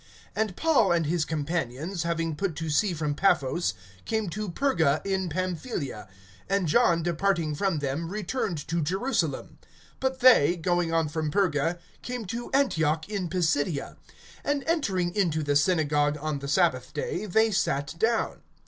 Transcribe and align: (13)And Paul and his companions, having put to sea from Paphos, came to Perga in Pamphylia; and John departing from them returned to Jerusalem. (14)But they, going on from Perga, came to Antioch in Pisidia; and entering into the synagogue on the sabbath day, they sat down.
(13)And 0.35 0.55
Paul 0.55 0.91
and 0.91 1.05
his 1.05 1.25
companions, 1.25 2.01
having 2.01 2.35
put 2.35 2.55
to 2.55 2.71
sea 2.71 2.91
from 2.91 3.13
Paphos, 3.13 3.75
came 4.03 4.31
to 4.31 4.49
Perga 4.49 4.99
in 5.05 5.29
Pamphylia; 5.29 6.07
and 6.49 6.67
John 6.67 7.03
departing 7.03 7.53
from 7.53 7.77
them 7.77 8.09
returned 8.09 8.67
to 8.69 8.81
Jerusalem. 8.81 9.59
(14)But 10.01 10.17
they, 10.17 10.57
going 10.57 10.91
on 10.91 11.07
from 11.07 11.29
Perga, 11.29 11.77
came 12.01 12.25
to 12.25 12.49
Antioch 12.51 13.07
in 13.09 13.29
Pisidia; 13.29 13.95
and 14.43 14.63
entering 14.65 15.13
into 15.13 15.43
the 15.43 15.55
synagogue 15.55 16.17
on 16.19 16.39
the 16.39 16.47
sabbath 16.47 16.95
day, 16.95 17.27
they 17.27 17.51
sat 17.51 17.93
down. 17.99 18.41